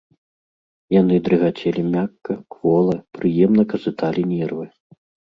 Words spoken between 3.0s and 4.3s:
прыемна казыталі